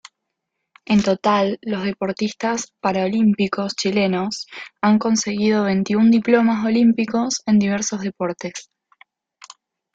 En 0.85 1.03
total, 1.03 1.59
los 1.61 1.83
deportistas 1.83 2.71
paralímpicos 2.79 3.75
chilenos 3.75 4.47
han 4.81 4.97
conseguido 4.97 5.65
veintiún 5.65 6.09
diplomas 6.09 6.65
olímpicos 6.65 7.43
en 7.45 7.59
diversos 7.59 8.01
deportes. 8.01 8.71